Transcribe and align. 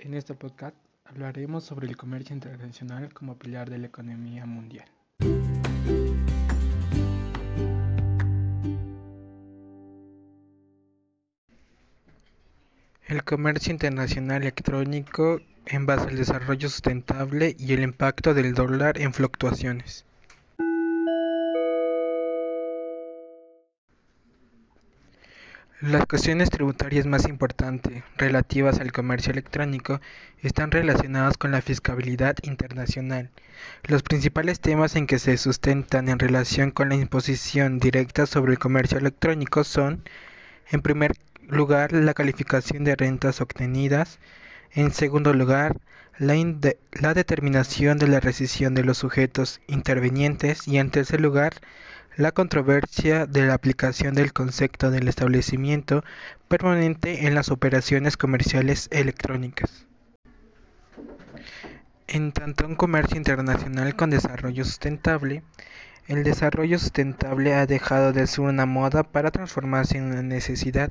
En 0.00 0.14
este 0.14 0.32
podcast 0.32 0.76
hablaremos 1.04 1.64
sobre 1.64 1.88
el 1.88 1.96
comercio 1.96 2.32
internacional 2.32 3.12
como 3.12 3.36
pilar 3.36 3.68
de 3.68 3.78
la 3.78 3.88
economía 3.88 4.46
mundial. 4.46 4.86
El 13.08 13.24
comercio 13.24 13.72
internacional 13.72 14.42
electrónico 14.42 15.40
en 15.66 15.86
base 15.86 16.06
al 16.06 16.16
desarrollo 16.16 16.68
sustentable 16.68 17.56
y 17.58 17.72
el 17.72 17.82
impacto 17.82 18.34
del 18.34 18.54
dólar 18.54 19.00
en 19.00 19.12
fluctuaciones. 19.12 20.06
Las 25.80 26.06
cuestiones 26.06 26.50
tributarias 26.50 27.06
más 27.06 27.28
importantes 27.28 28.02
relativas 28.16 28.80
al 28.80 28.90
comercio 28.90 29.30
electrónico 29.30 30.00
están 30.42 30.72
relacionadas 30.72 31.38
con 31.38 31.52
la 31.52 31.62
fiscalidad 31.62 32.34
internacional. 32.42 33.30
Los 33.84 34.02
principales 34.02 34.58
temas 34.58 34.96
en 34.96 35.06
que 35.06 35.20
se 35.20 35.36
sustentan 35.36 36.08
en 36.08 36.18
relación 36.18 36.72
con 36.72 36.88
la 36.88 36.96
imposición 36.96 37.78
directa 37.78 38.26
sobre 38.26 38.54
el 38.54 38.58
comercio 38.58 38.98
electrónico 38.98 39.62
son, 39.62 40.02
en 40.72 40.82
primer 40.82 41.12
lugar, 41.48 41.92
la 41.92 42.12
calificación 42.12 42.82
de 42.82 42.96
rentas 42.96 43.40
obtenidas, 43.40 44.18
en 44.72 44.90
segundo 44.90 45.32
lugar, 45.32 45.76
la, 46.18 46.34
la 46.90 47.14
determinación 47.14 47.98
de 47.98 48.08
la 48.08 48.18
rescisión 48.18 48.74
de 48.74 48.82
los 48.82 48.98
sujetos 48.98 49.60
intervenientes 49.68 50.66
y, 50.66 50.78
en 50.78 50.90
tercer 50.90 51.20
lugar, 51.20 51.52
la 52.18 52.32
controversia 52.32 53.26
de 53.26 53.46
la 53.46 53.54
aplicación 53.54 54.12
del 54.12 54.32
concepto 54.32 54.90
del 54.90 55.06
establecimiento 55.06 56.02
permanente 56.48 57.28
en 57.28 57.36
las 57.36 57.48
operaciones 57.48 58.16
comerciales 58.16 58.88
electrónicas. 58.90 59.86
En 62.08 62.32
tanto 62.32 62.66
un 62.66 62.74
comercio 62.74 63.16
internacional 63.16 63.94
con 63.94 64.10
desarrollo 64.10 64.64
sustentable, 64.64 65.44
el 66.08 66.24
desarrollo 66.24 66.80
sustentable 66.80 67.54
ha 67.54 67.66
dejado 67.66 68.12
de 68.12 68.26
ser 68.26 68.40
una 68.40 68.66
moda 68.66 69.04
para 69.04 69.30
transformarse 69.30 69.98
en 69.98 70.06
una 70.06 70.22
necesidad, 70.22 70.90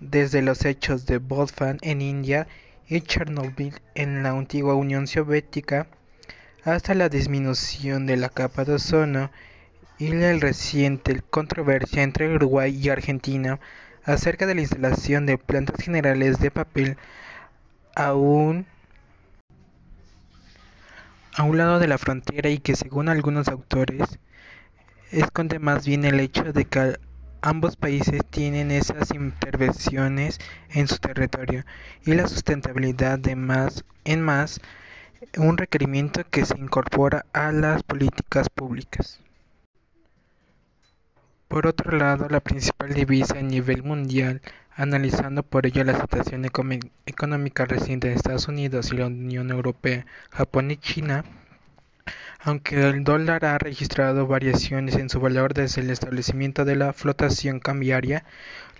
desde 0.00 0.40
los 0.40 0.64
hechos 0.64 1.04
de 1.04 1.18
Bodfan 1.18 1.76
en 1.82 2.00
India 2.00 2.46
y 2.88 3.02
Chernobyl 3.02 3.74
en 3.94 4.22
la 4.22 4.30
antigua 4.30 4.74
Unión 4.76 5.08
Soviética, 5.08 5.88
hasta 6.64 6.94
la 6.94 7.10
disminución 7.10 8.06
de 8.06 8.16
la 8.16 8.30
capa 8.30 8.64
de 8.64 8.72
ozono 8.72 9.30
y 9.98 10.08
la 10.08 10.32
reciente 10.38 11.22
controversia 11.30 12.02
entre 12.02 12.34
Uruguay 12.34 12.76
y 12.76 12.88
Argentina 12.88 13.60
acerca 14.04 14.46
de 14.46 14.54
la 14.54 14.60
instalación 14.60 15.26
de 15.26 15.38
plantas 15.38 15.82
generales 15.82 16.38
de 16.38 16.50
papel 16.50 16.96
a 17.94 18.14
un, 18.14 18.66
lado 21.38 21.78
de 21.78 21.86
la 21.86 21.98
frontera 21.98 22.50
y 22.50 22.58
que 22.58 22.76
según 22.76 23.08
algunos 23.08 23.48
autores 23.48 24.18
esconde 25.12 25.58
más 25.58 25.86
bien 25.86 26.04
el 26.04 26.18
hecho 26.18 26.52
de 26.52 26.64
que 26.64 26.98
ambos 27.40 27.76
países 27.76 28.20
tienen 28.30 28.70
esas 28.72 29.10
intervenciones 29.12 30.38
en 30.70 30.88
su 30.88 30.98
territorio 30.98 31.64
y 32.04 32.14
la 32.14 32.26
sustentabilidad 32.26 33.18
de 33.18 33.36
más 33.36 33.84
en 34.04 34.22
más 34.22 34.60
un 35.38 35.56
requerimiento 35.56 36.22
que 36.28 36.44
se 36.44 36.58
incorpora 36.58 37.26
a 37.32 37.52
las 37.52 37.82
políticas 37.82 38.48
públicas. 38.48 39.23
Por 41.54 41.68
otro 41.68 41.96
lado, 41.96 42.26
la 42.28 42.40
principal 42.40 42.92
divisa 42.94 43.38
a 43.38 43.42
nivel 43.42 43.84
mundial, 43.84 44.42
analizando 44.74 45.44
por 45.44 45.66
ello 45.66 45.84
la 45.84 46.00
situación 46.00 46.44
económica 47.06 47.64
reciente 47.64 48.08
de 48.08 48.14
Estados 48.14 48.48
Unidos 48.48 48.90
y 48.90 48.96
la 48.96 49.06
Unión 49.06 49.52
Europea, 49.52 50.04
Japón 50.32 50.72
y 50.72 50.78
China, 50.78 51.24
aunque 52.40 52.88
el 52.88 53.04
dólar 53.04 53.44
ha 53.44 53.56
registrado 53.58 54.26
variaciones 54.26 54.96
en 54.96 55.08
su 55.08 55.20
valor 55.20 55.54
desde 55.54 55.82
el 55.82 55.90
establecimiento 55.90 56.64
de 56.64 56.74
la 56.74 56.92
flotación 56.92 57.60
cambiaria, 57.60 58.24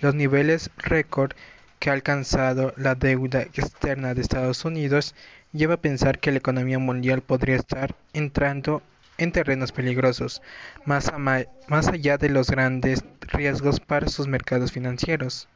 los 0.00 0.14
niveles 0.14 0.70
récord 0.78 1.32
que 1.78 1.90
ha 1.90 1.92
alcanzado 1.92 2.72
la 2.78 2.94
deuda 2.94 3.42
externa 3.42 4.14
de 4.14 4.22
Estados 4.22 4.64
Unidos 4.64 5.14
lleva 5.52 5.74
a 5.74 5.82
pensar 5.82 6.20
que 6.20 6.30
la 6.30 6.38
economía 6.38 6.78
mundial 6.78 7.20
podría 7.20 7.56
estar 7.56 7.94
entrando 8.14 8.82
en 9.22 9.32
terrenos 9.32 9.72
peligrosos, 9.72 10.42
más, 10.84 11.12
más 11.16 11.88
allá 11.88 12.18
de 12.18 12.28
los 12.28 12.50
grandes 12.50 13.04
riesgos 13.20 13.80
para 13.80 14.08
sus 14.08 14.26
mercados 14.26 14.72
financieros. 14.72 15.48